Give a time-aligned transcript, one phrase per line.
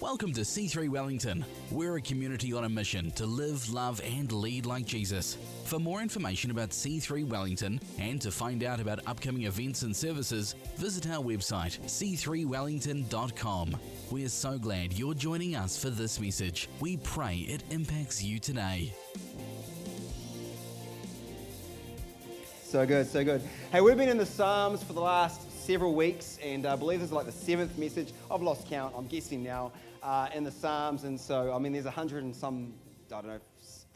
[0.00, 1.44] Welcome to C3 Wellington.
[1.70, 5.36] We're a community on a mission to live, love, and lead like Jesus.
[5.64, 10.54] For more information about C3 Wellington and to find out about upcoming events and services,
[10.76, 13.76] visit our website c3wellington.com.
[14.10, 16.70] We're so glad you're joining us for this message.
[16.80, 18.94] We pray it impacts you today.
[22.64, 23.42] So good, so good.
[23.70, 27.08] Hey, we've been in the Psalms for the last several weeks, and I believe this
[27.08, 28.12] is like the seventh message.
[28.30, 31.04] I've lost count, I'm guessing now, uh, in the Psalms.
[31.04, 32.74] And so, I mean, there's a hundred and some,
[33.08, 33.40] I don't know,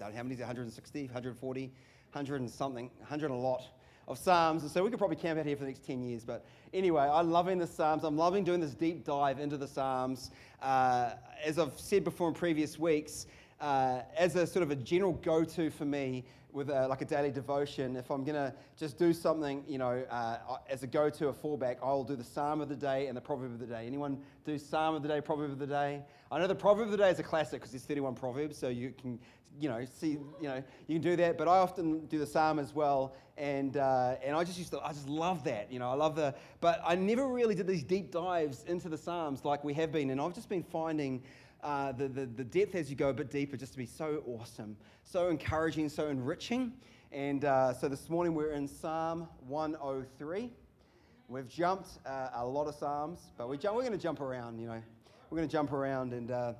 [0.01, 3.63] how many is it, 160, 140, 100 and something, 100 and a lot
[4.07, 4.63] of Psalms.
[4.63, 6.25] And so we could probably camp out here for the next 10 years.
[6.25, 8.05] But anyway, I'm loving the Psalms.
[8.05, 10.31] I'm loving doing this deep dive into the Psalms.
[10.63, 11.11] Uh,
[11.45, 13.27] as I've said before in previous weeks,
[13.61, 17.31] uh, as a sort of a general go-to for me with a, like a daily
[17.31, 20.39] devotion, if I'm going to just do something, you know, uh,
[20.71, 23.53] as a go-to, a fallback, I'll do the Psalm of the day and the Proverb
[23.53, 23.87] of the day.
[23.87, 26.03] Anyone do Psalm of the day, Proverb of the day?
[26.31, 28.69] I know the Proverb of the day is a classic because there's 31 Proverbs, so
[28.69, 29.19] you can,
[29.61, 31.37] you know, see, you know, you can do that.
[31.37, 34.81] But I often do the Psalm as well, and uh, and I just used to,
[34.81, 36.35] I just love that, you know, I love the.
[36.61, 40.11] But I never really did these deep dives into the Psalms like we have been,
[40.11, 41.23] and I've just been finding
[41.65, 44.23] uh, the, the, the depth as you go a bit deeper just to be so
[44.27, 46.75] awesome, so encouraging, so enriching.
[47.11, 50.51] And uh, so this morning we're in Psalm 103.
[51.27, 54.59] We've jumped uh, a lot of Psalms, but we jump, we're going to jump around,
[54.59, 54.83] you know.
[55.31, 56.53] We're going to jump around, and uh,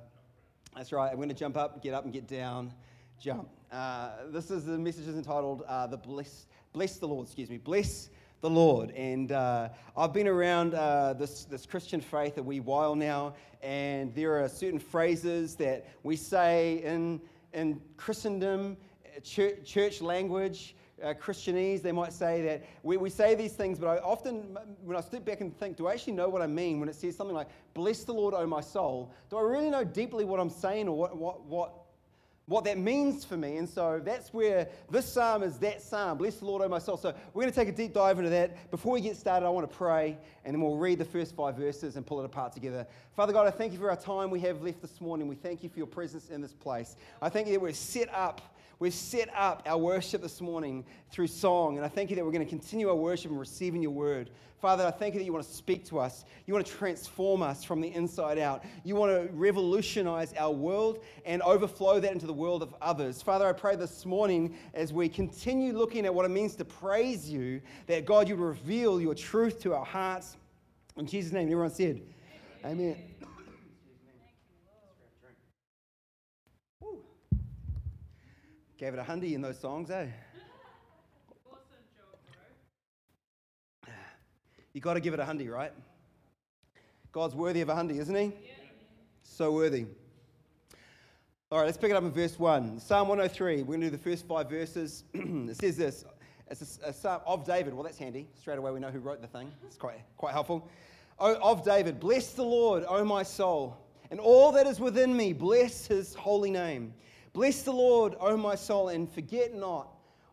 [0.75, 1.09] that's right.
[1.11, 2.73] I'm going to jump up, get up, and get down,
[3.21, 3.47] jump.
[3.71, 5.59] Uh, this is the message is entitled
[5.91, 8.09] "The Bless, Bless the Lord." Excuse me, bless
[8.41, 8.91] the Lord.
[8.91, 14.13] And uh, I've been around uh, this, this Christian faith a wee while now, and
[14.13, 17.19] there are certain phrases that we say in,
[17.53, 18.77] in Christendom,
[19.23, 20.75] church, church language.
[21.03, 24.95] Uh, Christianese, they might say that we, we say these things, but I often, when
[24.95, 27.17] I step back and think, do I actually know what I mean when it says
[27.17, 29.11] something like, Bless the Lord, O my soul?
[29.29, 31.73] Do I really know deeply what I'm saying or what, what, what
[32.47, 33.57] what that means for me.
[33.57, 36.17] And so that's where this psalm is that psalm.
[36.17, 36.97] Bless the Lord, O my soul.
[36.97, 38.69] So we're going to take a deep dive into that.
[38.69, 41.55] Before we get started, I want to pray, and then we'll read the first five
[41.55, 42.85] verses and pull it apart together.
[43.15, 45.27] Father God, I thank you for our time we have left this morning.
[45.27, 46.95] We thank you for your presence in this place.
[47.21, 48.41] I thank you that we're set up
[48.77, 52.31] We've set up our worship this morning through song, and I thank you that we're
[52.31, 54.31] going to continue our worship and receiving your word.
[54.59, 56.25] Father, I thank you that you want to speak to us.
[56.45, 58.65] You want to transform us from the inside out.
[58.83, 63.21] You want to revolutionize our world and overflow that into the world of others.
[63.21, 67.29] Father, I pray this morning as we continue looking at what it means to praise
[67.29, 70.35] you, that God, you reveal your truth to our hearts.
[70.97, 72.01] In Jesus' name, everyone said,
[72.65, 72.97] Amen.
[73.21, 73.34] Amen.
[78.77, 80.07] Gave it a hundy in those songs, eh?
[81.49, 81.61] Awesome
[81.95, 82.19] job,
[83.83, 83.93] bro.
[84.73, 85.71] You got to give it a hundy, right?
[87.13, 88.25] God's worthy of a hundy, isn't he?
[88.25, 88.51] Yeah.
[89.23, 89.85] So worthy.
[91.49, 92.81] All right, let's pick it up in verse 1.
[92.81, 93.61] Psalm 103.
[93.61, 95.05] We're going to do the first five verses.
[95.13, 96.03] it says this
[96.51, 97.73] It's a, a, psalm of David.
[97.73, 98.27] Well, that's handy.
[98.37, 99.53] Straight away, we know who wrote the thing.
[99.65, 100.69] It's quite, quite helpful.
[101.17, 102.01] Oh, of David.
[102.01, 103.77] Bless the Lord, O my soul,
[104.11, 105.31] and all that is within me.
[105.31, 106.93] Bless his holy name.
[107.35, 109.89] Bless the Lord, O my soul, and forget not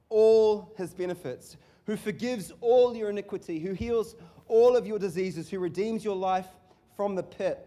[0.09, 4.15] all his benefits, who forgives all your iniquity, who heals
[4.47, 6.47] all of your diseases, who redeems your life
[6.97, 7.67] from the pit,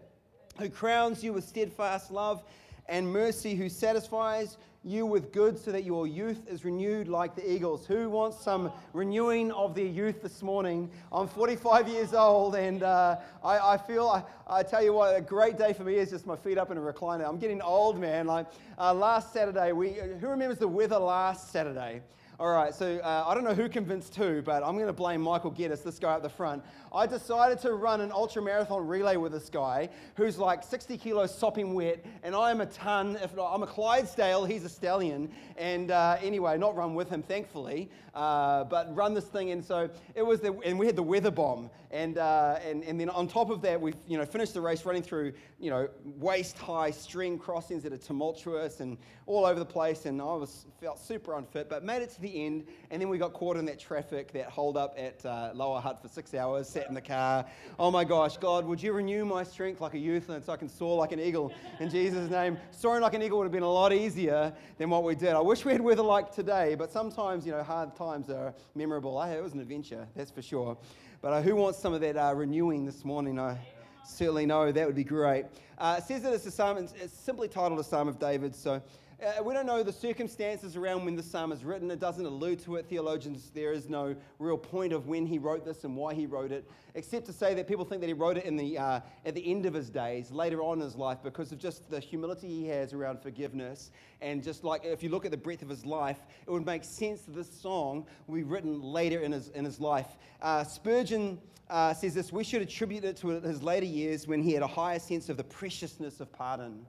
[0.58, 2.44] who crowns you with steadfast love
[2.88, 7.50] and mercy, who satisfies you with good so that your youth is renewed like the
[7.50, 7.86] eagles.
[7.86, 10.88] Who wants some renewing of their youth this morning?
[11.10, 15.20] I'm 45 years old and uh, I, I, feel, I, I, tell you what, a
[15.20, 17.28] great day for me is just my feet up in a recliner.
[17.28, 18.26] I'm getting old, man.
[18.26, 18.46] Like
[18.78, 22.02] uh, last Saturday, we, who remembers the weather last Saturday?
[22.38, 25.22] All right, so uh, I don't know who convinced who, but I'm going to blame
[25.22, 26.62] Michael Geddes, this guy at the front.
[26.92, 31.34] I decided to run an ultra marathon relay with this guy who's like 60 kilos
[31.34, 33.16] sopping wet, and I am a ton.
[33.22, 35.30] If not, I'm a Clydesdale, he's a stallion.
[35.56, 39.52] And uh, anyway, not run with him, thankfully, uh, but run this thing.
[39.52, 43.00] And so it was, the, and we had the weather bomb, and uh, and and
[43.00, 45.88] then on top of that, we you know finished the race running through you know
[46.04, 50.66] waist high stream crossings that are tumultuous and all over the place, and I was
[50.80, 53.56] felt super unfit, but made it to the the end, and then we got caught
[53.56, 56.94] in that traffic, that hold up at uh, Lower Hutt for six hours, sat in
[56.94, 57.46] the car.
[57.78, 60.56] Oh my gosh, God, would you renew my strength like a youth and so I
[60.56, 62.58] can soar like an eagle in Jesus' name?
[62.72, 65.30] Soaring like an eagle would have been a lot easier than what we did.
[65.30, 69.20] I wish we had weather like today, but sometimes, you know, hard times are memorable.
[69.22, 70.76] it was an adventure, that's for sure.
[71.22, 73.38] But uh, who wants some of that uh, renewing this morning?
[73.38, 73.58] I
[74.04, 75.46] certainly know that would be great.
[75.78, 78.80] Uh, it says that it's a psalm, it's simply titled a Psalm of David, so
[79.24, 81.90] Uh, we don't know the circumstances around when the psalm is written.
[81.90, 82.84] It doesn't allude to it.
[82.86, 86.52] Theologians, there is no real point of when he wrote this and why he wrote
[86.52, 89.34] it, except to say that people think that he wrote it in the, uh, at
[89.34, 92.46] the end of his days, later on in his life, because of just the humility
[92.46, 93.90] he has around forgiveness.
[94.20, 96.84] And just like if you look at the breadth of his life, it would make
[96.84, 100.18] sense that this song will be written later in his, in his life.
[100.42, 101.38] Uh, Spurgeon
[101.70, 104.66] uh, says this we should attribute it to his later years when he had a
[104.66, 106.84] higher sense of the preciousness of pardon.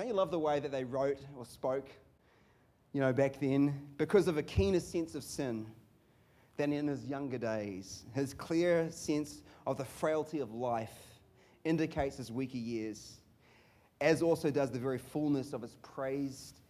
[0.00, 1.86] Don't you love the way that they wrote or spoke,
[2.94, 3.86] you know, back then?
[3.98, 5.66] Because of a keener sense of sin
[6.56, 8.04] than in his younger days.
[8.14, 11.20] His clear sense of the frailty of life
[11.64, 13.20] indicates his weaker years,
[14.00, 16.60] as also does the very fullness of his praised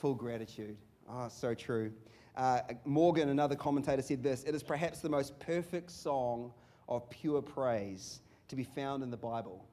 [0.00, 0.76] full gratitude.
[1.08, 1.92] Ah, oh, so true.
[2.36, 6.52] Uh, Morgan, another commentator, said this It is perhaps the most perfect song
[6.88, 9.64] of pure praise to be found in the Bible.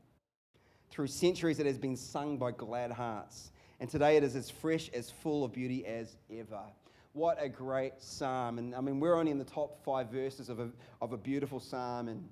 [0.89, 3.51] Through centuries, it has been sung by glad hearts.
[3.79, 6.61] And today it is as fresh, as full of beauty as ever.
[7.13, 8.57] What a great psalm.
[8.57, 10.69] And I mean, we're only in the top five verses of a,
[11.01, 12.07] of a beautiful psalm.
[12.07, 12.27] And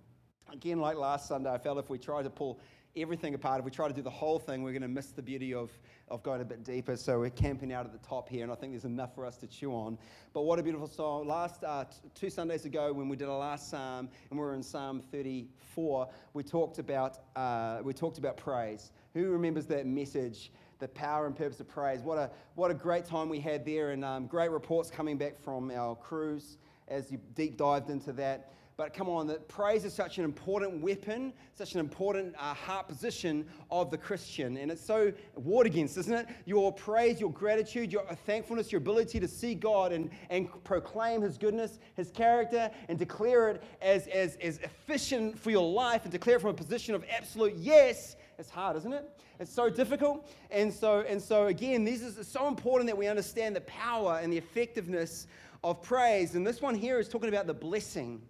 [0.51, 2.59] again, like last Sunday, I felt if we tried to pull
[2.97, 5.21] everything apart, if we try to do the whole thing, we're going to miss the
[5.21, 5.71] beauty of,
[6.09, 6.95] of going a bit deeper.
[6.95, 9.37] So we're camping out at the top here, and I think there's enough for us
[9.37, 9.97] to chew on.
[10.33, 11.27] But what a beautiful song.
[11.27, 14.53] Last uh, t- two Sundays ago, when we did our last psalm, and we were
[14.53, 18.91] in Psalm 34, we talked about, uh, we talked about praise.
[19.13, 20.51] Who remembers that message?
[20.79, 22.01] The power and purpose of praise.
[22.01, 25.39] What a, what a great time we had there, and um, great reports coming back
[25.39, 26.57] from our crews
[26.87, 28.51] as you deep dived into that.
[28.77, 32.87] But come on, that praise is such an important weapon, such an important uh, heart
[32.87, 34.55] position of the Christian.
[34.57, 36.27] And it's so warred against, isn't it?
[36.45, 41.39] Your praise, your gratitude, your thankfulness, your ability to see God and, and proclaim His
[41.39, 46.35] goodness, His character, and declare it as, as, as efficient for your life and declare
[46.35, 48.15] it from a position of absolute yes.
[48.37, 49.09] It's hard, isn't it?
[49.39, 50.29] It's so difficult.
[50.51, 54.31] And so, and so again, this is so important that we understand the power and
[54.31, 55.25] the effectiveness
[55.63, 56.35] of praise.
[56.35, 58.21] And this one here is talking about the blessing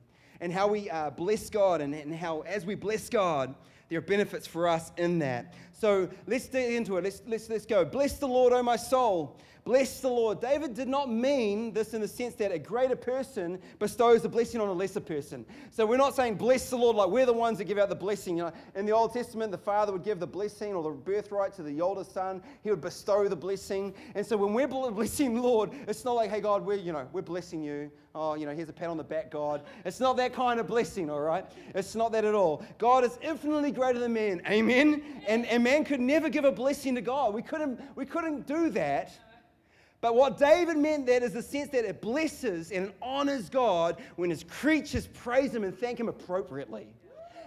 [0.41, 3.55] and how we uh, bless God, and, and how as we bless God,
[3.89, 5.53] there are benefits for us in that.
[5.71, 7.03] So let's dig into it.
[7.03, 7.85] Let's, let's, let's go.
[7.85, 9.37] Bless the Lord, O my soul.
[9.67, 10.39] Bless the Lord.
[10.39, 14.61] David did not mean this in the sense that a greater person bestows a blessing
[14.61, 15.45] on a lesser person.
[15.71, 17.95] So we're not saying bless the Lord like we're the ones that give out the
[17.95, 18.37] blessing.
[18.37, 21.53] You know, in the Old Testament, the father would give the blessing or the birthright
[21.55, 22.41] to the older son.
[22.63, 23.93] He would bestow the blessing.
[24.15, 27.05] And so when we're blessing the Lord, it's not like, hey God, we're you know
[27.11, 27.91] we're blessing you.
[28.15, 29.63] Oh, you know, here's a pat on the back, God.
[29.83, 31.45] It's not that kind of blessing, all right?
[31.75, 32.63] It's not that at all.
[32.77, 34.41] God is infinitely greater than man.
[34.47, 35.03] Amen.
[35.27, 37.33] And and man could never give a blessing to God.
[37.33, 39.11] We couldn't we couldn't do that.
[39.99, 44.29] But what David meant that is the sense that it blesses and honors God when
[44.29, 46.87] his creatures praise him and thank him appropriately.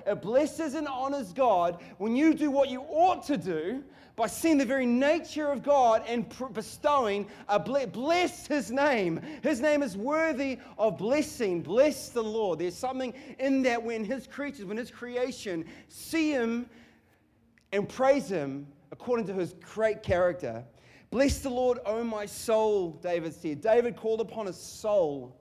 [0.06, 3.84] It blesses and honors God when you do what you ought to do
[4.16, 9.20] by seeing the very nature of God and bestowing a bless his name.
[9.42, 11.62] His name is worthy of blessing.
[11.62, 12.58] Bless the Lord.
[12.58, 16.68] There's something in that when his creatures, when his creation see him
[17.72, 20.64] and praise him according to his great character.
[21.10, 23.60] Bless the Lord, O my soul, David said.
[23.60, 25.36] David called upon his soul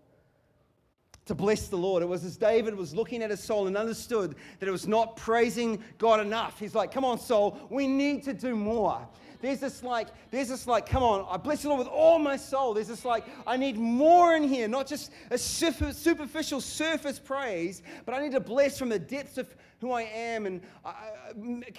[1.25, 2.01] to bless the Lord.
[2.01, 5.15] It was as David was looking at his soul and understood that it was not
[5.15, 6.59] praising God enough.
[6.59, 9.07] He's like, come on, soul, we need to do more.
[9.41, 12.35] There's this like, there's this like, come on, I bless the Lord with all my
[12.35, 12.73] soul.
[12.73, 18.13] There's this like, I need more in here, not just a superficial surface praise, but
[18.13, 20.45] I need to bless from the depths of who I am.
[20.45, 20.93] And I,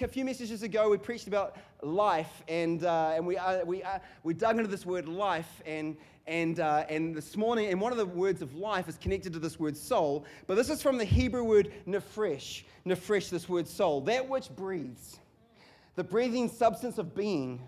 [0.01, 3.99] a few messages ago, we preached about life, and, uh, and we, uh, we, uh,
[4.23, 5.61] we dug into this word life.
[5.65, 5.95] And,
[6.27, 9.39] and, uh, and this morning, and one of the words of life is connected to
[9.39, 12.63] this word soul, but this is from the Hebrew word nephesh.
[12.85, 15.19] Nephesh, this word soul, that which breathes,
[16.01, 17.61] the breathing substance of being,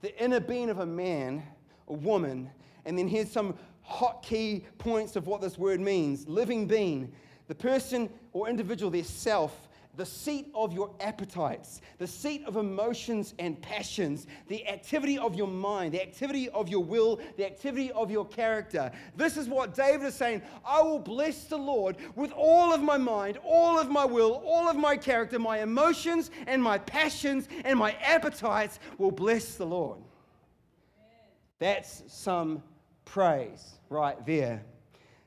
[0.00, 1.42] the inner being of a man,
[1.88, 2.50] a woman.
[2.86, 7.12] And then here's some hot key points of what this word means living being,
[7.48, 9.65] the person or individual, their self,
[9.96, 15.48] the seat of your appetites, the seat of emotions and passions, the activity of your
[15.48, 18.90] mind, the activity of your will, the activity of your character.
[19.16, 22.98] This is what David is saying I will bless the Lord with all of my
[22.98, 27.78] mind, all of my will, all of my character, my emotions and my passions and
[27.78, 29.98] my appetites will bless the Lord.
[31.58, 32.62] That's some
[33.06, 34.62] praise right there.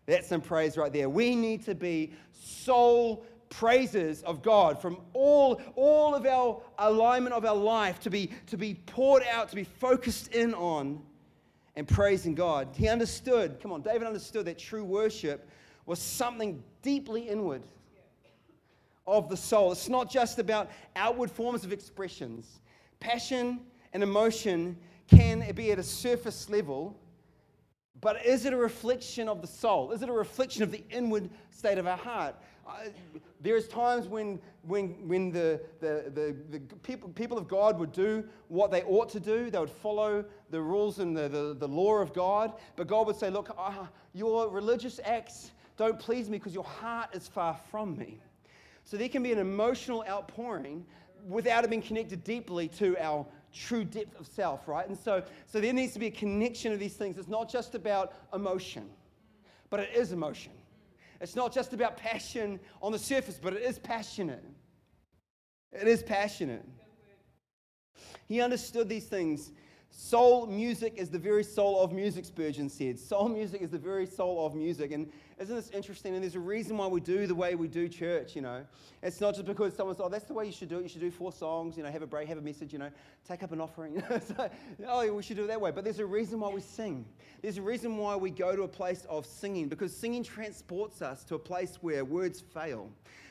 [0.06, 1.10] That's some praise right there.
[1.10, 7.46] We need to be soul praises of God from all, all of our alignment of
[7.46, 11.02] our life to be, to be poured out, to be focused in on
[11.76, 12.70] and praising God.
[12.74, 15.50] He understood, come on, David understood that true worship
[15.86, 17.64] was something deeply inward
[19.08, 19.72] of the soul.
[19.72, 22.60] It's not just about outward forms of expressions.
[23.00, 23.62] Passion
[23.94, 24.78] and emotion
[25.08, 26.96] can be at a surface level,
[28.02, 29.92] but is it a reflection of the soul?
[29.92, 32.36] Is it a reflection of the inward state of our heart?
[32.68, 32.90] Uh,
[33.42, 38.24] there's times when, when, when the, the, the, the, people, people of God would do
[38.48, 39.50] what they ought to do.
[39.50, 42.54] They would follow the rules and the, the, the law of God.
[42.76, 47.10] But God would say, Look, uh, your religious acts don't please me because your heart
[47.14, 48.20] is far from me.
[48.84, 50.86] So there can be an emotional outpouring
[51.28, 54.88] without it being connected deeply to our true depth of self, right?
[54.88, 57.18] And so, so there needs to be a connection of these things.
[57.18, 58.90] It's not just about emotion,
[59.70, 60.54] but it is emotion.
[61.22, 64.44] It's not just about passion on the surface, but it is passionate.
[65.72, 66.66] It is passionate.
[68.28, 69.52] He understood these things.
[69.92, 73.00] Soul music is the very soul of music, Spurgeon said.
[73.00, 74.92] Soul music is the very soul of music.
[74.92, 76.14] And isn't this interesting?
[76.14, 78.66] And there's a reason why we do the way we do church, you know.
[79.02, 80.84] It's not just because someone oh, that's the way you should do it.
[80.84, 82.92] You should do four songs, you know, have a break, have a message, you know,
[83.28, 84.02] take up an offering.
[84.28, 84.50] so,
[84.88, 85.72] oh, we should do it that way.
[85.72, 87.06] But there's a reason why we sing.
[87.42, 91.24] There's a reason why we go to a place of singing, because singing transports us
[91.26, 92.90] to a place where words fail.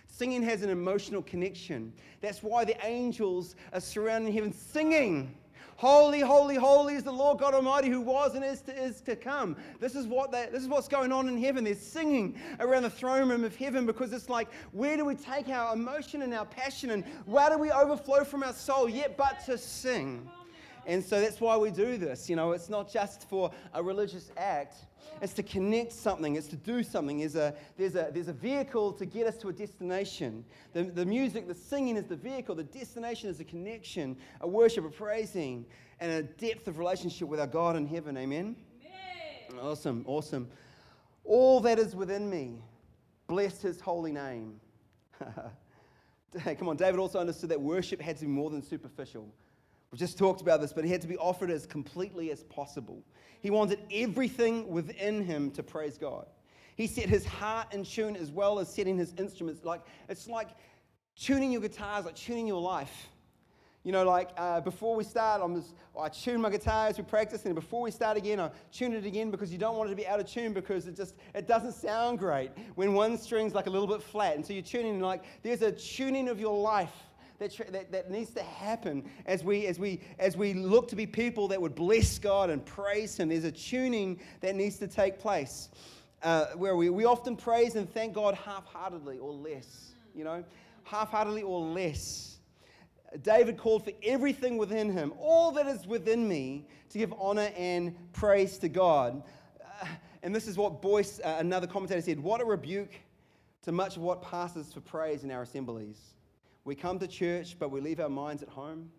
[0.09, 1.93] Singing has an emotional connection.
[2.21, 5.35] That's why the angels are surrounding heaven singing.
[5.79, 9.15] Holy, holy, holy is the Lord God Almighty who was and is to, is to
[9.15, 9.57] come.
[9.79, 11.63] This is, what they, this is what's going on in heaven.
[11.63, 15.49] They're singing around the throne room of heaven because it's like, where do we take
[15.49, 19.39] our emotion and our passion and where do we overflow from our soul yet but
[19.47, 20.29] to sing?
[20.89, 22.31] And so that's why we do this.
[22.31, 24.77] You know, it's not just for a religious act,
[25.21, 27.19] it's to connect something, it's to do something.
[27.19, 30.47] There's a, there's a, there's a vehicle to get us to a destination.
[30.73, 34.87] The, the music, the singing is the vehicle, the destination is a connection, a worship,
[34.87, 35.67] a praising,
[36.01, 38.17] and a depth of relationship with our God in heaven.
[38.17, 38.57] Amen?
[39.51, 39.63] Amen.
[39.63, 40.49] Awesome, awesome.
[41.23, 42.63] All that is within me,
[43.27, 44.59] bless his holy name.
[46.59, 49.29] Come on, David also understood that worship had to be more than superficial.
[49.91, 53.03] We just talked about this, but he had to be offered as completely as possible.
[53.41, 56.27] He wanted everything within him to praise God.
[56.77, 59.65] He set his heart in tune as well as setting his instruments.
[59.65, 60.49] Like it's like
[61.17, 63.09] tuning your guitars, like tuning your life.
[63.85, 67.05] You know, like uh, before we start, I'm just, I tune my guitar as we
[67.05, 69.93] practice, and before we start again, I tune it again because you don't want it
[69.93, 73.55] to be out of tune because it just it doesn't sound great when one string's
[73.55, 74.37] like a little bit flat.
[74.37, 76.93] And so you're tuning like there's a tuning of your life
[77.39, 81.07] that, that, that needs to happen as we, as, we, as we look to be
[81.07, 83.29] people that would bless God and praise Him.
[83.29, 85.69] There's a tuning that needs to take place
[86.23, 90.45] uh, where we, we often praise and thank God half heartedly or less, you know,
[90.85, 92.39] half heartedly or less.
[93.23, 97.95] David called for everything within him, all that is within me, to give honor and
[98.13, 99.23] praise to God.
[99.81, 99.87] Uh,
[100.23, 102.93] and this is what Boice, uh, another commentator, said What a rebuke
[103.63, 106.15] to much of what passes for praise in our assemblies.
[106.69, 108.91] We come to church, but we leave our minds at home.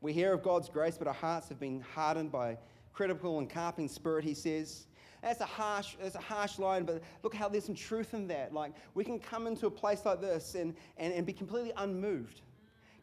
[0.00, 2.58] We hear of God's grace, but our hearts have been hardened by
[2.92, 4.88] critical and carping spirit, he says.
[5.22, 8.52] That's a harsh, that's a harsh line, but look how there's some truth in that.
[8.52, 12.40] Like we can come into a place like this and, and, and be completely unmoved,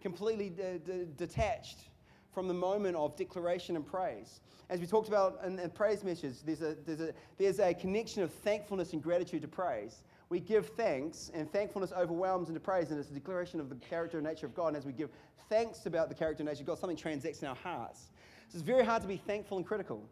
[0.01, 1.77] completely de- de- detached
[2.34, 4.41] from the moment of declaration and praise.
[4.70, 8.22] As we talked about in, in praise messages, there's a, there's, a, there's a connection
[8.22, 13.00] of thankfulness and gratitude to praise we give thanks, and thankfulness overwhelms into praise, and
[13.00, 14.67] it's a declaration of the character and nature of God.
[14.67, 15.10] And as we give
[15.50, 18.07] thanks about the character and nature of God, something transacts in our hearts.
[18.50, 20.03] So it's very hard to be thankful and critical.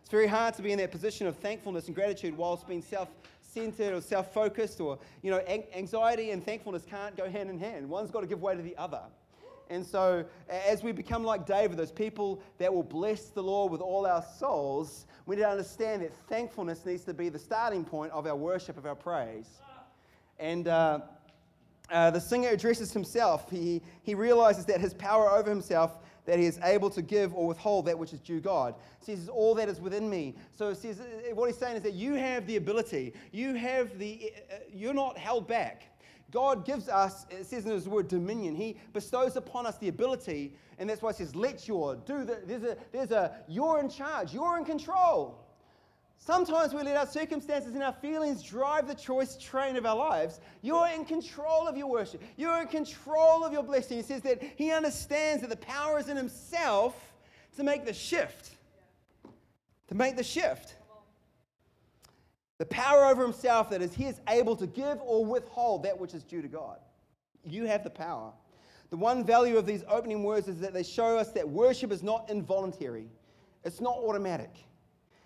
[0.00, 3.08] It's very hard to be in that position of thankfulness and gratitude whilst being self
[3.40, 5.40] centered or self focused, or, you know,
[5.74, 7.88] anxiety and thankfulness can't go hand in hand.
[7.88, 9.02] One's got to give way to the other.
[9.70, 13.80] And so, as we become like David, those people that will bless the Lord with
[13.80, 18.12] all our souls, we need to understand that thankfulness needs to be the starting point
[18.12, 19.48] of our worship, of our praise.
[20.38, 21.00] And uh,
[21.90, 23.50] uh, the singer addresses himself.
[23.50, 25.92] He, he realizes that his power over himself,
[26.24, 28.74] that he is able to give or withhold that which is due God.
[29.04, 30.34] He says, All that is within me.
[30.54, 34.32] So says, uh, what he's saying is that you have the ability, you have the,
[34.50, 35.84] uh, you're not held back.
[36.32, 38.56] God gives us, it says in his word, dominion.
[38.56, 42.40] He bestows upon us the ability, and that's why it says, let your, do the,
[42.46, 45.38] there's a, there's a, you're in charge, you're in control.
[46.16, 50.40] Sometimes we let our circumstances and our feelings drive the choice train of our lives.
[50.62, 52.22] You're in control of your worship.
[52.36, 53.96] You're in control of your blessing.
[53.96, 56.94] He says that he understands that the power is in himself
[57.56, 58.52] to make the shift.
[59.88, 60.76] To make the shift
[62.62, 66.14] the power over himself that is he is able to give or withhold that which
[66.14, 66.78] is due to God.
[67.44, 68.30] You have the power.
[68.90, 72.04] The one value of these opening words is that they show us that worship is
[72.04, 73.08] not involuntary,
[73.64, 74.54] it's not automatic.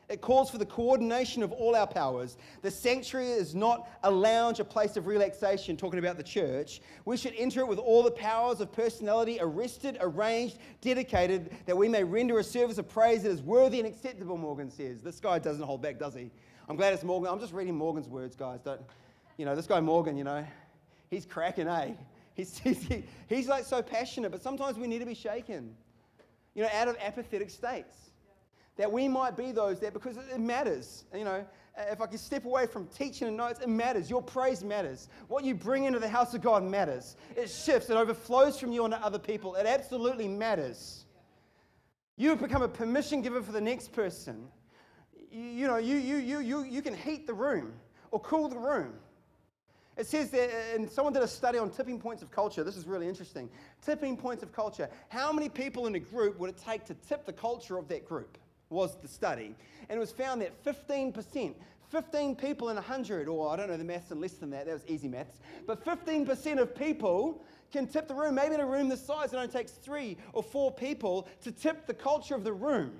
[0.08, 2.38] It calls for the coordination of all our powers.
[2.62, 6.80] The sanctuary is not a lounge, a place of relaxation, talking about the church.
[7.04, 11.88] We should enter it with all the powers of personality arrested, arranged, dedicated, that we
[11.88, 15.02] may render a service of praise that is worthy and acceptable, Morgan says.
[15.02, 16.30] This guy doesn't hold back, does he?
[16.68, 17.30] I'm glad it's Morgan.
[17.32, 18.60] I'm just reading Morgan's words, guys.
[18.60, 18.80] Don't,
[19.36, 20.44] you know, this guy Morgan, you know,
[21.10, 21.92] he's cracking, eh?
[22.34, 22.88] He's, he's,
[23.28, 25.74] he's like so passionate, but sometimes we need to be shaken,
[26.54, 28.10] you know, out of apathetic states
[28.76, 31.04] that we might be those that because it matters.
[31.14, 31.46] You know,
[31.78, 34.10] if I can step away from teaching and notes, it matters.
[34.10, 35.08] Your praise matters.
[35.28, 37.16] What you bring into the house of God matters.
[37.36, 39.54] It shifts, it overflows from you onto other people.
[39.54, 41.04] It absolutely matters.
[42.16, 44.48] You have become a permission giver for the next person.
[45.36, 47.72] You, know, you, you, you, you, you can heat the room
[48.10, 48.94] or cool the room.
[49.96, 52.64] It says that, uh, and someone did a study on tipping points of culture.
[52.64, 53.48] This is really interesting.
[53.84, 54.88] Tipping points of culture.
[55.08, 58.06] How many people in a group would it take to tip the culture of that
[58.06, 58.38] group?
[58.68, 59.54] was the study.
[59.88, 61.54] And it was found that 15%,
[61.88, 64.72] 15 people in 100, or I don't know the maths and less than that, that
[64.72, 68.34] was easy maths, but 15% of people can tip the room.
[68.34, 71.86] Maybe in a room this size, it only takes three or four people to tip
[71.86, 72.92] the culture of the room.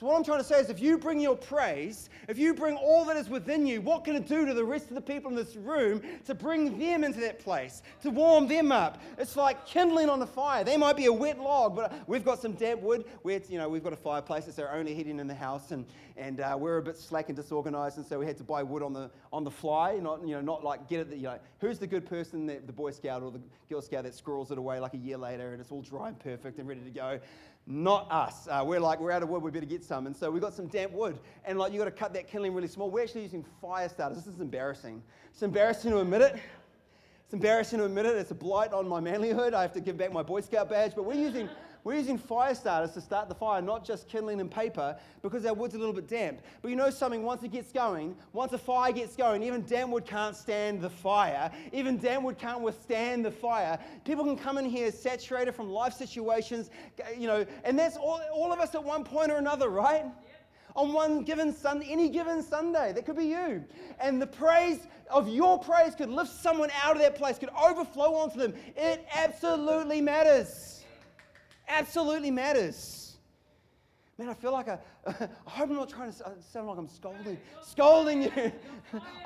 [0.00, 2.74] So, what I'm trying to say is if you bring your praise, if you bring
[2.74, 5.30] all that is within you, what can it do to the rest of the people
[5.30, 9.00] in this room to bring them into that place, to warm them up?
[9.18, 10.64] It's like kindling on a fire.
[10.64, 13.04] They might be a wet log, but we've got some damp wood.
[13.22, 14.48] Where you know, we've got a fireplace.
[14.48, 15.86] It's our only heating in the house, and,
[16.16, 18.82] and uh, we're a bit slack and disorganized, and so we had to buy wood
[18.82, 21.78] on the, on the fly, not, you know, not like get it, you know, who's
[21.78, 24.80] the good person, that, the Boy Scout or the Girl Scout that squirrels it away
[24.80, 27.20] like a year later and it's all dry and perfect and ready to go?
[27.66, 28.46] Not us.
[28.50, 30.06] Uh, we're like, we're out of wood, we better get some.
[30.06, 31.18] And so we got some damp wood.
[31.46, 32.90] And like, you got to cut that kindling really small.
[32.90, 34.18] We're actually using fire starters.
[34.18, 35.02] This is embarrassing.
[35.30, 36.36] It's embarrassing to admit it.
[37.24, 38.16] It's embarrassing to admit it.
[38.16, 39.54] It's a blight on my manlyhood.
[39.54, 40.92] I have to give back my Boy Scout badge.
[40.94, 41.48] But we're using
[41.84, 45.52] we're using fire starters to start the fire, not just kindling and paper, because our
[45.52, 46.40] wood's a little bit damp.
[46.62, 49.92] But you know something, once it gets going, once a fire gets going, even damp
[49.92, 51.50] wood can't stand the fire.
[51.72, 53.78] Even damp wood can't withstand the fire.
[54.04, 56.70] People can come in here saturated from life situations,
[57.18, 60.06] you know, and that's all, all of us at one point or another, right?
[60.76, 62.92] on one given Sunday, any given Sunday.
[62.92, 63.64] That could be you.
[64.00, 68.12] And the praise of your praise could lift someone out of that place, could overflow
[68.14, 68.54] onto them.
[68.76, 70.83] It absolutely matters
[71.68, 73.16] absolutely matters.
[74.16, 77.36] Man, I feel like I, I hope I'm not trying to sound like I'm scolding,
[77.62, 78.30] scolding you.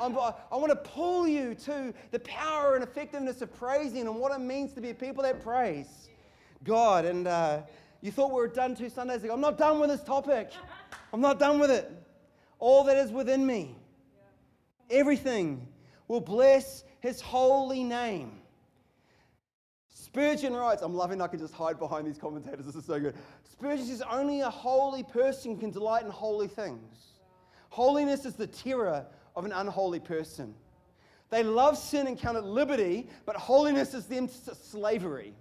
[0.00, 4.40] i want to pull you to the power and effectiveness of praising and what it
[4.40, 6.08] means to be people that praise
[6.64, 7.04] God.
[7.04, 7.62] And uh,
[8.00, 9.34] you thought we were done two Sundays ago.
[9.34, 10.52] I'm not done with this topic.
[11.12, 11.90] I'm not done with it.
[12.58, 13.76] All that is within me,
[14.90, 15.68] everything
[16.08, 18.37] will bless his holy name.
[20.00, 22.64] Spurgeon writes, I'm loving I can just hide behind these commentators.
[22.64, 23.16] This is so good.
[23.50, 27.14] Spurgeon says, Only a holy person can delight in holy things.
[27.70, 30.54] Holiness is the terror of an unholy person.
[31.30, 35.34] They love sin and count it liberty, but holiness is them slavery.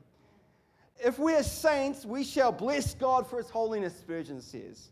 [1.00, 4.89] If we are saints, we shall bless God for his holiness, Spurgeon says.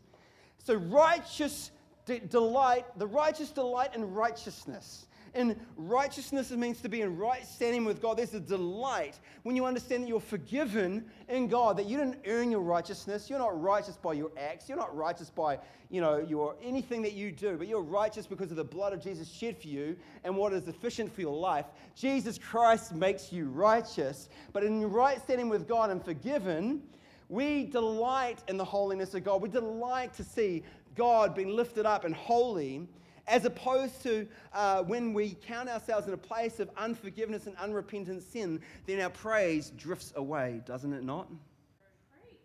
[0.58, 1.72] So, righteous
[2.06, 7.46] de- delight, the righteous delight in righteousness in righteousness, it means to be in right
[7.46, 8.16] standing with God.
[8.16, 12.50] There's a delight when you understand that you're forgiven in God, that you didn't earn
[12.50, 13.28] your righteousness.
[13.28, 14.68] You're not righteous by your acts.
[14.68, 15.58] You're not righteous by,
[15.90, 19.00] you know, your anything that you do, but you're righteous because of the blood of
[19.00, 21.66] Jesus shed for you and what is efficient for your life.
[21.94, 26.82] Jesus Christ makes you righteous, but in right standing with God and forgiven,
[27.28, 29.42] we delight in the holiness of God.
[29.42, 30.62] We delight to see
[30.94, 32.88] God being lifted up and holy
[33.28, 38.22] as opposed to uh, when we count ourselves in a place of unforgiveness and unrepentant
[38.22, 41.28] sin, then our praise drifts away, doesn't it not?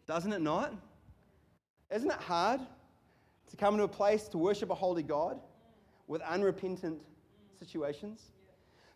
[0.08, 0.74] Doesn't it not?
[1.94, 2.62] Isn't it hard
[3.50, 5.40] to come into a place to worship a holy God
[6.08, 7.00] with unrepentant
[7.60, 8.32] situations?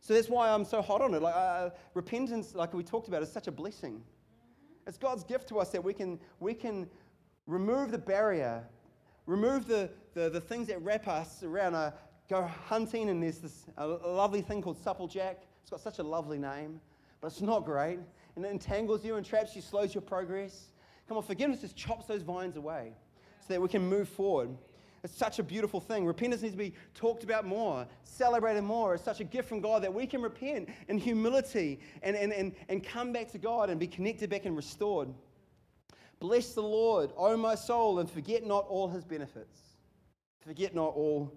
[0.02, 1.22] So that's why I'm so hot on it.
[1.22, 4.02] Like uh, repentance, like we talked about, is such a blessing.
[4.88, 6.88] It's God's gift to us that we can, we can
[7.48, 8.64] remove the barrier
[9.26, 11.92] remove the, the, the things that wrap us around, uh,
[12.30, 15.36] go hunting, and there's this a lovely thing called supplejack.
[15.62, 16.80] It's got such a lovely name,
[17.22, 18.00] but it's not great.
[18.36, 20.70] And it entangles you and traps you, slows your progress.
[21.08, 22.94] Come on, forgiveness just chops those vines away
[23.40, 24.50] so that we can move forward.
[25.04, 26.04] It's such a beautiful thing.
[26.04, 28.96] Repentance needs to be talked about more, celebrated more.
[28.96, 32.54] It's such a gift from God that we can repent in humility and, and, and,
[32.70, 35.10] and come back to God and be connected back and restored.
[36.20, 39.60] Bless the Lord, O my soul, and forget not all his benefits.
[40.40, 41.34] Forget not all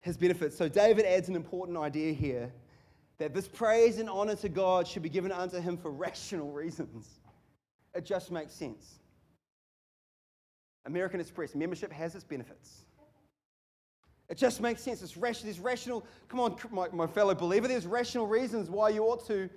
[0.00, 0.56] his benefits.
[0.56, 2.52] So, David adds an important idea here
[3.18, 7.20] that this praise and honor to God should be given unto him for rational reasons.
[7.94, 9.00] It just makes sense.
[10.84, 12.84] American Express membership has its benefits.
[14.28, 15.02] It just makes sense.
[15.02, 15.44] It's rational.
[15.46, 19.48] There's rational, come on, my, my fellow believer, there's rational reasons why you ought to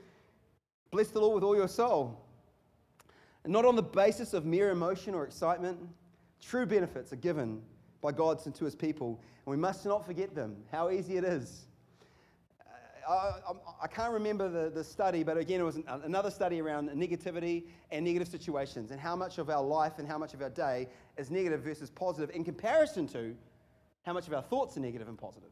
[0.91, 2.25] bless the Lord with all your soul.
[3.43, 5.79] And not on the basis of mere emotion or excitement.
[6.41, 7.61] True benefits are given
[8.01, 10.55] by God to his people, and we must not forget them.
[10.71, 11.65] How easy it is.
[13.07, 16.89] Uh, I, I, can't remember the, the study, but again, it was another study around
[16.89, 20.49] negativity and negative situations and how much of our life and how much of our
[20.49, 23.35] day is negative versus positive in comparison to
[24.03, 25.49] how much of our thoughts are negative and positive.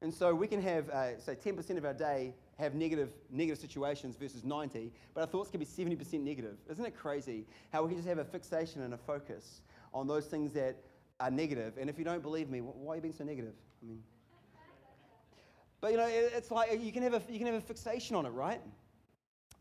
[0.00, 4.16] And so we can have, uh, say, 10% of our day have negative, negative situations
[4.16, 6.56] versus 90, but our thoughts can be 70% negative.
[6.70, 10.26] Isn't it crazy how we can just have a fixation and a focus on those
[10.26, 10.76] things that
[11.18, 11.74] are negative?
[11.80, 13.54] And if you don't believe me, why are you being so negative?
[13.82, 14.02] I mean,
[15.80, 18.26] but you know, it's like you can have a, you can have a fixation on
[18.26, 18.60] it, right?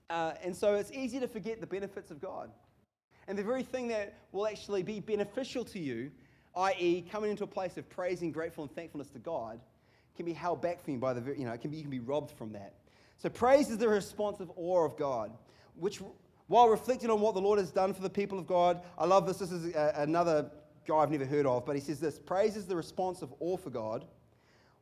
[0.10, 2.52] Uh, and so it's easy to forget the benefits of God.
[3.28, 6.12] And the very thing that will actually be beneficial to you,
[6.56, 9.60] i.e., coming into a place of praising, grateful, and thankfulness to God,
[10.18, 11.92] can be held back from you by the, you know, it can be, you can
[11.92, 12.74] be robbed from that.
[13.18, 15.32] So praise is the responsive awe of God,
[15.76, 16.02] which,
[16.48, 19.26] while reflecting on what the Lord has done for the people of God, I love
[19.26, 19.38] this.
[19.38, 20.52] This is a, another
[20.86, 23.58] guy I've never heard of, but he says this praise is the response of awe
[23.58, 24.06] for God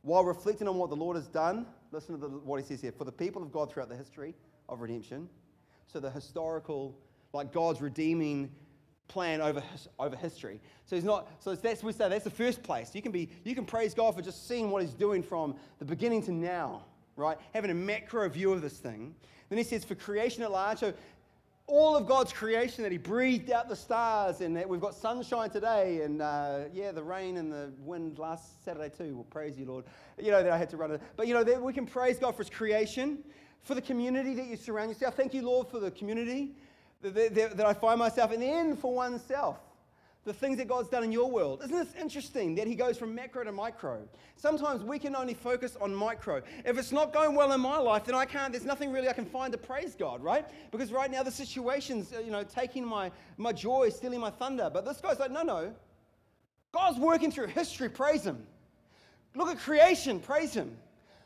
[0.05, 2.91] while reflecting on what the Lord has done, listen to the, what he says here
[2.91, 4.35] for the people of God throughout the history
[4.69, 5.27] of redemption.
[5.87, 6.95] So the historical,
[7.33, 8.51] like God's redeeming
[9.07, 9.63] plan over,
[9.99, 10.59] over history.
[10.85, 12.91] So he's not, so that's, we say that's the first place.
[12.93, 15.85] You can be, you can praise God for just seeing what he's doing from the
[15.85, 16.83] beginning to now,
[17.15, 17.37] right?
[17.53, 19.15] Having a macro view of this thing.
[19.49, 20.79] Then he says for creation at large.
[20.79, 20.93] So
[21.67, 25.49] all of God's creation that He breathed out the stars, and that we've got sunshine
[25.49, 29.15] today, and uh, yeah, the rain and the wind last Saturday too.
[29.15, 29.85] Well, praise you, Lord.
[30.21, 32.19] You know that I had to run it, but you know that we can praise
[32.19, 33.23] God for His creation,
[33.63, 35.15] for the community that you surround yourself.
[35.15, 36.53] Thank you, Lord, for the community
[37.13, 39.57] that, that, that I find myself in, and for oneself
[40.25, 41.61] the things that God's done in your world.
[41.63, 43.99] Isn't this interesting that He goes from macro to micro?
[44.35, 46.41] Sometimes we can only focus on micro.
[46.65, 49.13] If it's not going well in my life, then I can't, there's nothing really I
[49.13, 50.45] can find to praise God, right?
[50.71, 54.69] Because right now the situation's, uh, you know, taking my, my joy, stealing my thunder.
[54.73, 55.73] But this guy's like, no, no.
[56.71, 58.45] God's working through history, praise Him.
[59.35, 60.75] Look at creation, praise Him.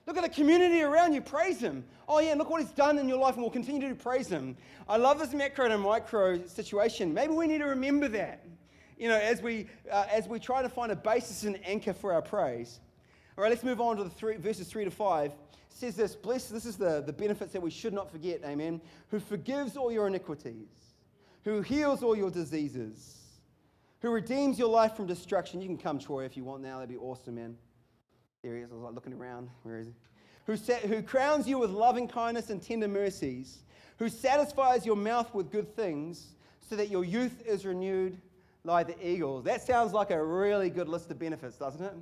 [0.10, 1.86] Look at the community around you, praise Him.
[2.08, 4.58] Oh, yeah, look what He's done in your life, and we'll continue to praise Him.
[4.88, 7.14] I love this macro and micro situation.
[7.14, 8.44] Maybe we need to remember that
[8.98, 12.12] you know, as we, uh, as we try to find a basis and anchor for
[12.12, 12.80] our praise.
[13.38, 15.28] All right, let's move on to the three, verses 3 to 5.
[15.28, 15.36] It
[15.70, 18.82] says this, bless, this is the, the benefits that we should not forget, amen.
[19.12, 20.68] Who forgives all your iniquities,
[21.46, 23.18] who heals all your diseases,
[24.02, 25.62] who redeems your life from destruction.
[25.62, 26.80] You can come, Troy, if you want now.
[26.80, 27.56] That'd be awesome, man.
[28.44, 28.72] There he is.
[28.72, 29.50] I was like looking around.
[29.64, 29.94] Where is he?
[30.46, 30.56] Who,
[30.88, 33.60] who crowns you with loving kindness and tender mercies,
[33.98, 36.36] who satisfies your mouth with good things,
[36.70, 38.18] so that your youth is renewed
[38.64, 39.44] like the eagles.
[39.44, 41.94] That sounds like a really good list of benefits, doesn't it?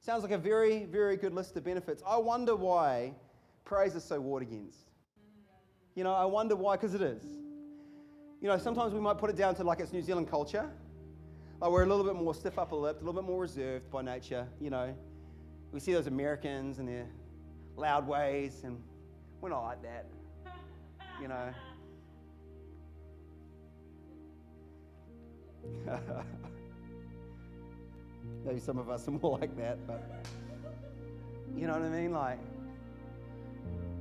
[0.00, 2.02] Sounds like a very, very good list of benefits.
[2.06, 3.12] I wonder why
[3.64, 4.90] praise is so warred against.
[5.94, 7.22] You know, I wonder why, because it is.
[8.40, 10.68] You know, sometimes we might put it down to like it's New Zealand culture.
[11.60, 14.02] Like we're a little bit more stiff upper lipped, a little bit more reserved by
[14.02, 14.48] nature.
[14.60, 14.94] You know,
[15.72, 17.06] we see those Americans and their
[17.76, 18.80] loud ways, and
[19.40, 20.06] we're not like that.
[21.20, 21.52] You know.
[28.44, 30.02] Maybe some of us are more like that, but
[31.56, 32.12] you know what I mean?
[32.12, 32.38] Like,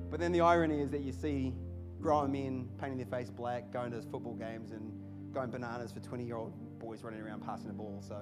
[0.09, 1.53] but then the irony is that you see
[2.01, 4.91] grown men painting their face black, going to football games and
[5.33, 8.01] going bananas for 20 year old boys running around passing the ball.
[8.05, 8.17] So,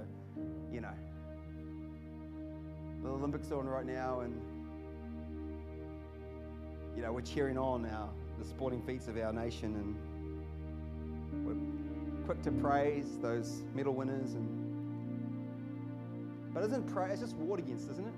[0.72, 0.94] you know.
[3.04, 4.42] The Olympics on right now, and
[6.96, 12.42] you know we're cheering on our the sporting feats of our nation, and we're quick
[12.44, 14.70] to praise those medal winners and
[16.54, 18.14] but isn't praise just warred against, isn't it?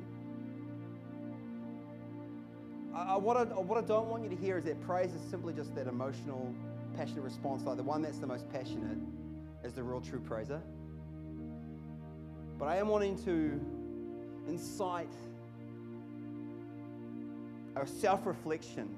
[2.93, 5.53] I, what, I, what I don't want you to hear is that praise is simply
[5.53, 6.53] just that emotional,
[6.95, 8.97] passionate response, like the one that's the most passionate
[9.63, 10.61] is the real true praiser.
[12.57, 13.59] But I am wanting to
[14.47, 15.13] incite
[17.75, 18.95] a self reflection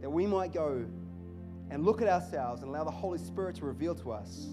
[0.00, 0.84] that we might go
[1.70, 4.48] and look at ourselves and allow the Holy Spirit to reveal to us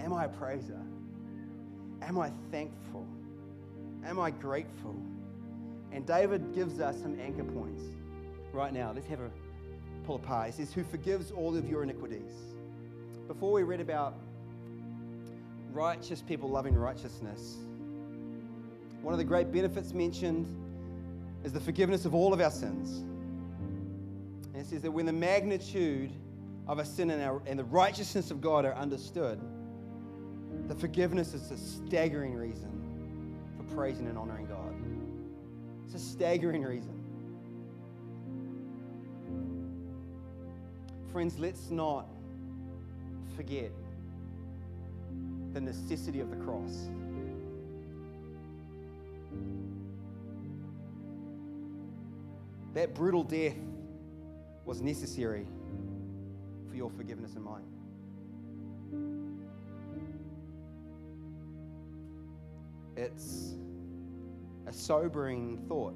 [0.00, 0.80] Am I a praiser?
[2.02, 3.06] Am I thankful?
[4.04, 4.94] Am I grateful?
[5.92, 7.82] And David gives us some anchor points
[8.52, 8.92] right now.
[8.92, 9.30] Let's have a
[10.04, 10.46] pull apart.
[10.46, 12.32] He says, Who forgives all of your iniquities.
[13.26, 14.14] Before we read about
[15.72, 17.56] righteous people loving righteousness,
[19.04, 20.46] one of the great benefits mentioned
[21.44, 23.00] is the forgiveness of all of our sins.
[24.54, 26.10] And it says that when the magnitude
[26.66, 29.38] of a sin and, our, and the righteousness of God are understood,
[30.68, 34.74] the forgiveness is a staggering reason for praising and honoring God.
[35.84, 36.98] It's a staggering reason.
[41.12, 42.06] Friends, let's not
[43.36, 43.70] forget
[45.52, 46.88] the necessity of the cross.
[52.74, 53.54] That brutal death
[54.64, 55.46] was necessary
[56.68, 57.62] for your forgiveness and mine.
[62.96, 63.54] It's
[64.66, 65.94] a sobering thought.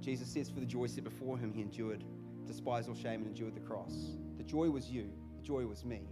[0.00, 2.02] Jesus says, For the joy set before him, he endured,
[2.46, 4.10] despise all shame, and endured the cross.
[4.38, 6.02] The joy was you, the joy was me.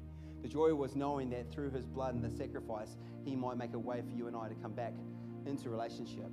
[0.43, 3.79] The joy was knowing that through his blood and the sacrifice, he might make a
[3.79, 4.95] way for you and I to come back
[5.47, 6.31] into relationship.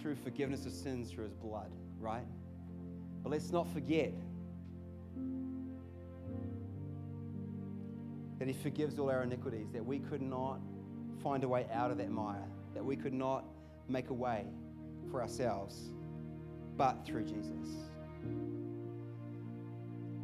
[0.00, 2.24] Through forgiveness of sins through his blood, right?
[3.22, 4.14] But let's not forget
[8.40, 10.58] that He forgives all our iniquities, that we could not
[11.22, 13.44] find a way out of that mire, that we could not
[13.86, 14.46] make a way
[15.10, 15.90] for ourselves,
[16.76, 17.68] but through Jesus.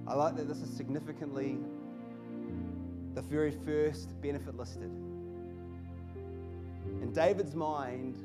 [0.07, 1.59] I like that this is significantly
[3.15, 4.91] the very first benefit listed.
[7.03, 8.17] In David's mind,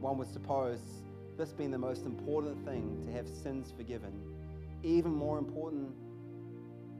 [0.00, 0.80] one would suppose
[1.36, 4.12] this being the most important thing to have sins forgiven,
[4.82, 5.90] even more important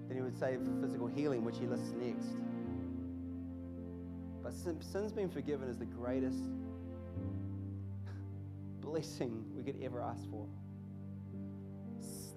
[0.07, 2.29] than he would say for physical healing, which he lists next.
[4.43, 6.39] But sin's being forgiven is the greatest
[8.81, 10.47] blessing we could ever ask for.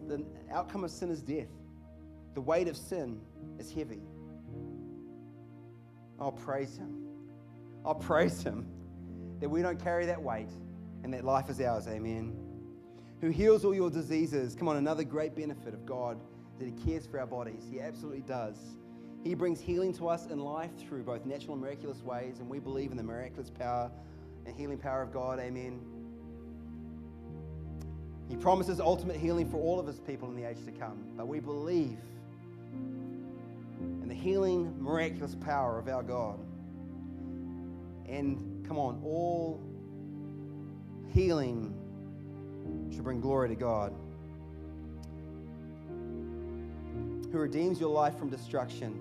[0.07, 1.47] The outcome of sin is death.
[2.33, 3.21] The weight of sin
[3.59, 4.01] is heavy.
[6.19, 7.10] I'll praise him.
[7.85, 8.67] I'll praise him
[9.39, 10.49] that we don't carry that weight
[11.03, 11.87] and that life is ours.
[11.87, 12.35] Amen.
[13.21, 14.55] Who heals all your diseases.
[14.55, 16.19] Come on, another great benefit of God
[16.59, 17.63] that He cares for our bodies.
[17.69, 18.57] He absolutely does.
[19.23, 22.59] He brings healing to us in life through both natural and miraculous ways, and we
[22.59, 23.91] believe in the miraculous power
[24.45, 25.39] and healing power of God.
[25.39, 25.79] Amen.
[28.27, 31.27] He promises ultimate healing for all of His people in the age to come, but
[31.27, 31.97] we believe
[32.71, 36.39] in the healing, miraculous power of our God.
[38.11, 39.59] And come on, all
[41.13, 41.73] healing
[42.91, 43.93] should bring glory to God
[47.31, 48.93] who redeems your life from destruction,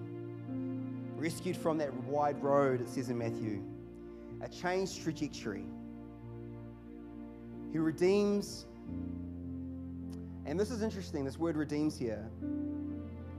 [1.17, 3.61] rescued from that wide road, it says in Matthew,
[4.41, 5.65] a changed trajectory.
[7.73, 8.67] He redeems,
[10.47, 12.25] and this is interesting, this word redeems here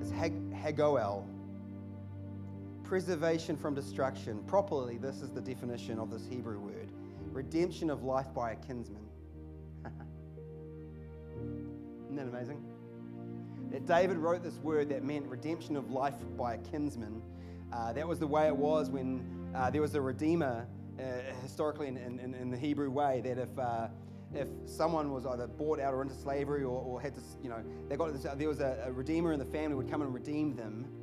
[0.02, 1.24] is hagoel,
[2.92, 4.44] preservation from destruction.
[4.48, 6.92] Properly, this is the definition of this Hebrew word
[7.32, 9.08] redemption of life by a kinsman.
[12.04, 12.62] Isn't that amazing?
[13.72, 17.22] that David wrote this word that meant redemption of life by a kinsman.
[17.72, 19.24] Uh, that was the way it was when
[19.56, 20.68] uh, there was a redeemer
[21.00, 21.04] uh,
[21.42, 23.22] historically in, in, in, the Hebrew way.
[23.24, 23.88] That if uh,
[24.36, 27.64] if someone was either bought out or into slavery or, or had to, you know,
[27.88, 30.58] they got this, there was a, a redeemer in the family would come and redeem
[30.58, 31.01] them.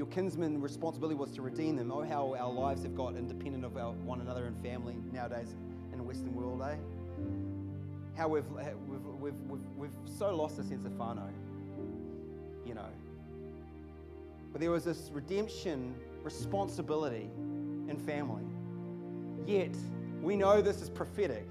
[0.00, 1.92] Your kinsman responsibility was to redeem them.
[1.92, 5.54] Oh, how our lives have got independent of our, one another and family nowadays
[5.92, 6.76] in the Western world, eh?
[8.16, 11.28] How we've, we've, we've, we've, we've so lost a sense of whānau
[12.64, 12.88] you know.
[14.52, 17.28] But there was this redemption responsibility
[17.86, 18.44] in family.
[19.46, 19.76] Yet,
[20.22, 21.46] we know this is prophetic.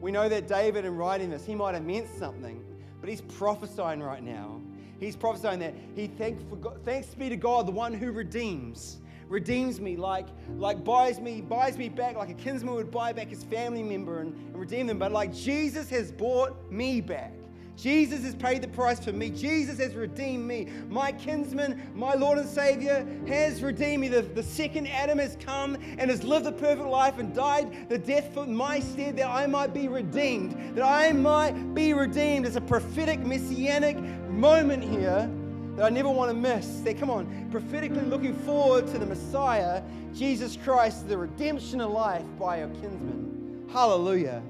[0.00, 2.64] We know that David, in writing this, he might have meant something,
[3.02, 4.62] but he's prophesying right now.
[5.00, 9.80] He's prophesying that he thanks, for thanks be to God, the one who redeems, redeems
[9.80, 10.26] me, like,
[10.56, 14.20] like buys me, buys me back, like a kinsman would buy back his family member
[14.20, 14.98] and, and redeem them.
[14.98, 17.32] But like Jesus has bought me back.
[17.76, 19.30] Jesus has paid the price for me.
[19.30, 20.68] Jesus has redeemed me.
[20.88, 24.08] My kinsman, my Lord and Savior, has redeemed me.
[24.08, 27.98] The, the second Adam has come and has lived a perfect life and died the
[27.98, 32.46] death for my stead that I might be redeemed, that I might be redeemed.
[32.46, 33.98] It's a prophetic, messianic
[34.30, 35.30] moment here
[35.76, 36.80] that I never want to miss.
[36.80, 39.82] That, come on, prophetically looking forward to the Messiah,
[40.14, 43.68] Jesus Christ, the redemption of life by our kinsman.
[43.72, 44.42] Hallelujah.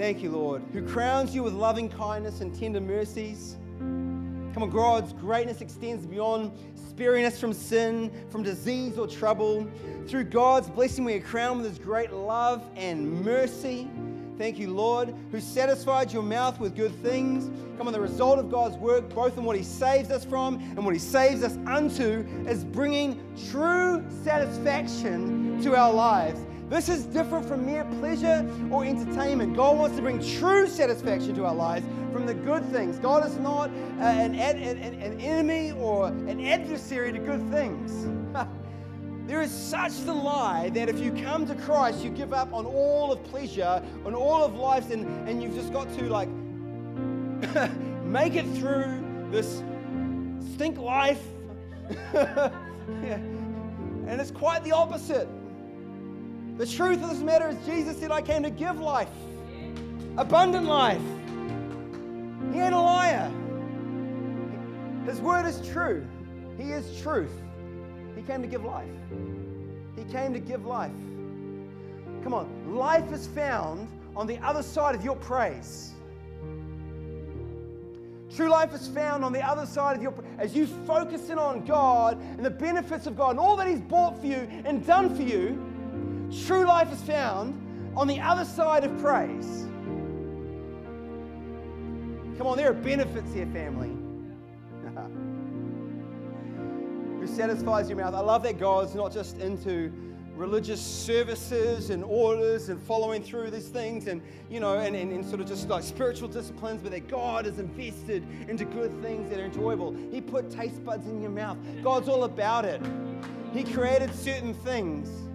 [0.00, 3.58] Thank you, Lord, who crowns you with loving kindness and tender mercies.
[3.78, 9.70] Come on, God's greatness extends beyond sparing us from sin, from disease or trouble.
[10.08, 13.90] Through God's blessing, we are crowned with His great love and mercy.
[14.38, 17.50] Thank you, Lord, who satisfied your mouth with good things.
[17.76, 20.82] Come on, the result of God's work, both in what He saves us from and
[20.82, 27.48] what He saves us unto, is bringing true satisfaction to our lives This is different
[27.48, 29.56] from mere pleasure or entertainment.
[29.56, 32.96] God wants to bring true satisfaction to our lives from the good things.
[33.00, 38.06] God is not uh, an, an, an enemy or an adversary to good things.
[39.26, 42.66] There is such the lie that if you come to Christ, you give up on
[42.66, 46.28] all of pleasure, on all of life, and, and you've just got to like
[48.04, 49.62] make it through this
[50.54, 51.22] stink life.
[52.12, 52.50] yeah.
[54.08, 55.28] And it's quite the opposite.
[56.56, 59.08] The truth of this matter is, Jesus said, I came to give life,
[60.16, 61.00] abundant life.
[62.52, 63.30] He ain't a liar.
[65.06, 66.06] His word is true.
[66.58, 67.32] He is truth.
[68.14, 68.88] He came to give life.
[69.96, 70.92] He came to give life.
[72.22, 75.92] Come on, life is found on the other side of your praise.
[78.34, 81.64] True life is found on the other side of your as you focus in on
[81.64, 85.14] God and the benefits of God and all that He's bought for you and done
[85.14, 85.69] for you.
[86.30, 89.66] True life is found on the other side of praise.
[92.38, 93.88] Come on, there are benefits here, family.
[97.20, 98.14] Who satisfies your mouth.
[98.14, 99.92] I love that God's not just into
[100.36, 105.22] religious services and orders and following through these things and you know and, and, and,
[105.22, 109.38] sort of just like spiritual disciplines but that god is invested into good things that
[109.38, 112.80] are enjoyable he put taste buds in your mouth god's all about it
[113.52, 115.29] he created certain things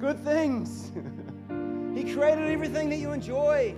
[0.00, 0.90] good things
[1.94, 3.74] he created everything that you enjoy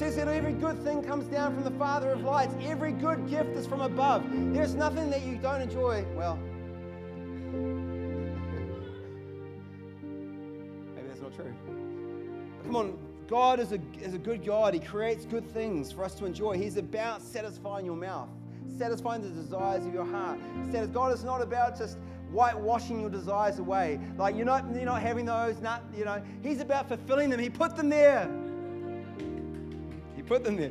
[0.00, 2.54] says that every good thing comes down from the Father of lights.
[2.62, 4.24] Every good gift is from above.
[4.54, 6.06] There's nothing that you don't enjoy.
[6.14, 6.36] Well,
[10.94, 11.52] maybe that's not true.
[12.56, 12.98] But come on,
[13.28, 14.72] God is a, is a good God.
[14.72, 16.56] He creates good things for us to enjoy.
[16.56, 18.28] He's about satisfying your mouth,
[18.78, 20.38] satisfying the desires of your heart.
[20.92, 21.98] God is not about just
[22.32, 23.98] whitewashing your desires away.
[24.16, 26.22] Like you're not, you're not having those, not, you know.
[26.42, 27.40] He's about fulfilling them.
[27.40, 28.30] He put them there.
[30.16, 30.70] He put them there.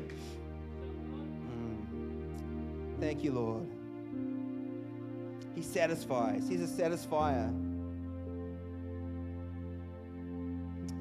[1.58, 3.00] Mm.
[3.00, 3.68] Thank you, Lord.
[5.56, 6.48] He satisfies.
[6.48, 7.50] He's a satisfier.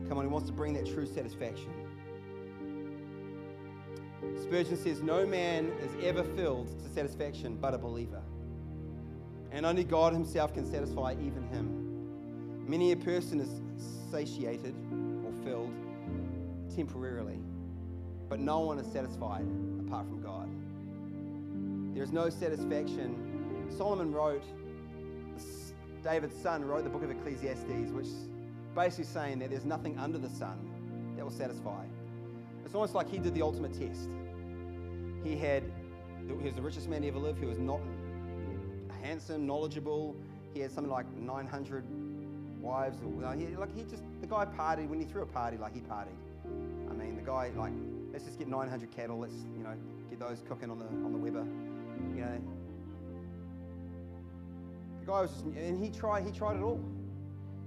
[0.08, 1.70] Come on, he wants to bring that true satisfaction.
[4.42, 8.22] Spurgeon says, No man is ever filled to satisfaction but a believer.
[9.52, 12.66] And only God Himself can satisfy even him.
[12.68, 13.62] Many a person is
[14.10, 14.74] satiated
[15.24, 15.72] or filled
[16.74, 17.38] temporarily.
[18.28, 19.46] But no one is satisfied
[19.86, 20.48] apart from God.
[21.94, 23.66] There is no satisfaction.
[23.76, 24.44] Solomon wrote,
[26.04, 28.06] David's son wrote the book of Ecclesiastes, which
[28.74, 30.58] basically saying that there's nothing under the sun
[31.16, 31.84] that will satisfy.
[32.64, 34.10] It's almost like he did the ultimate test.
[35.24, 35.64] He had,
[36.26, 37.38] he was the richest man to ever live.
[37.38, 37.80] He was not
[39.02, 40.16] handsome, knowledgeable.
[40.54, 41.84] He had something like 900
[42.60, 42.98] wives.
[43.00, 44.88] He, like he just, the guy partied.
[44.88, 46.16] When he threw a party, like he partied.
[46.90, 47.72] I mean, the guy like
[48.12, 49.18] let's just get 900 cattle.
[49.18, 49.74] Let's, you know,
[50.10, 51.46] get those cooking on the, on the Weber.
[52.14, 52.40] You know,
[55.00, 56.80] the guy was just, and he tried, he tried it all.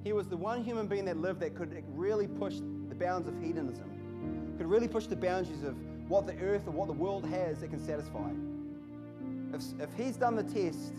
[0.03, 2.55] He was the one human being that lived that could really push
[2.89, 5.75] the bounds of hedonism, could really push the boundaries of
[6.09, 8.29] what the earth or what the world has that can satisfy.
[9.53, 10.93] If, if he's done the test,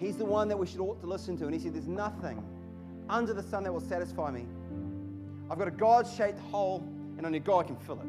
[0.00, 1.44] he's the one that we should ought to listen to.
[1.44, 2.42] And he said, There's nothing
[3.08, 4.46] under the sun that will satisfy me.
[5.50, 6.82] I've got a God shaped hole,
[7.16, 8.06] and only God can fill it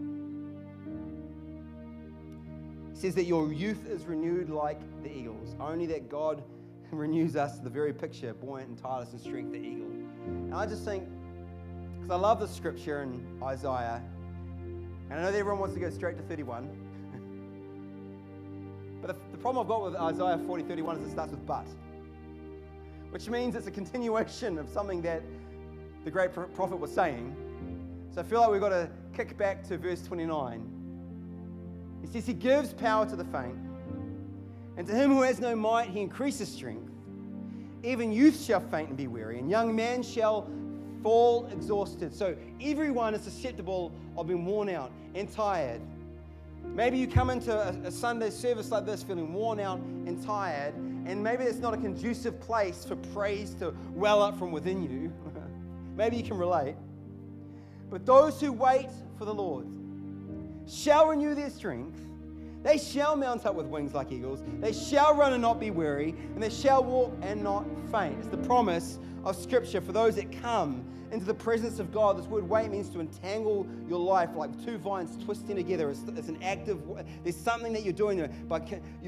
[2.94, 5.56] He says that your youth is renewed like the eagles.
[5.60, 6.44] Only that God
[6.92, 9.90] renews us to the very picture, buoyant and tireless and strength, the eagle.
[10.26, 11.08] And I just think,
[12.00, 14.02] because I love the scripture in Isaiah,
[15.10, 16.70] and I know that everyone wants to go straight to 31.
[19.02, 21.66] But the, the problem I've got with Isaiah 40, 31 is it starts with but,
[23.10, 25.22] which means it's a continuation of something that
[26.06, 27.36] the great prophet was saying.
[28.14, 30.82] So I feel like we've got to kick back to verse 29
[32.02, 33.58] he says, He gives power to the faint,
[34.78, 36.90] and to him who has no might, He increases strength.
[37.84, 40.50] Even youth shall faint and be weary, and young men shall
[41.02, 42.14] fall exhausted.
[42.14, 45.82] So everyone is susceptible of being worn out and tired.
[46.64, 50.74] Maybe you come into a, a, Sunday service like this feeling worn out and tired,
[50.76, 55.12] and maybe it's not a conducive place for praise to well up from within you.
[55.96, 56.76] maybe you can relate.
[57.90, 59.68] But those who wait for the Lord,
[60.68, 62.00] shall renew their strength.
[62.64, 64.44] They shall mount up with wings like eagles.
[64.60, 68.18] They shall run and not be weary, and they shall walk and not faint.
[68.20, 72.18] It's the promise of Scripture for those that come into the presence of God.
[72.18, 75.90] This word wait means to entangle your life like two vines twisting together.
[75.90, 76.80] It's, it's an active,
[77.24, 78.60] there's something that you're doing by,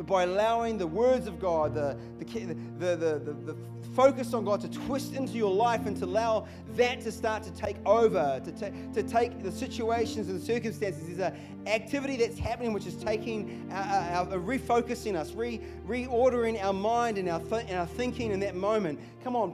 [0.04, 3.56] by allowing the words of God, the, the, the, the, the,
[3.96, 7.52] focus on God to twist into your life and to allow that to start to
[7.52, 11.04] take over, to, ta- to take the situations and the circumstances.
[11.06, 15.34] There's an activity that's happening which is taking, uh, uh, our, our, our refocusing us,
[15.34, 19.00] re, reordering our mind and our, th- and our thinking in that moment.
[19.24, 19.54] Come on,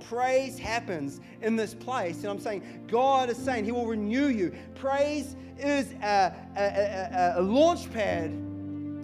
[0.49, 2.17] praise happens in this place.
[2.19, 4.53] And I'm saying, God is saying He will renew you.
[4.75, 8.31] Praise is a, a, a, a launch pad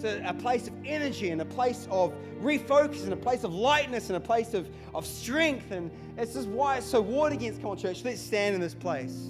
[0.02, 4.10] to a place of energy and a place of refocus and a place of lightness
[4.10, 5.72] and a place of, of strength.
[5.72, 7.62] And this is why it's so warred against.
[7.62, 9.30] Come on, church, let's stand in this place.